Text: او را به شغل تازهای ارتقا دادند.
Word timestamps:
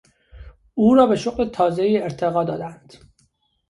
او 0.73 0.93
را 0.95 1.05
به 1.05 1.15
شغل 1.15 1.49
تازهای 1.49 1.97
ارتقا 2.01 2.43
دادند. 2.43 2.93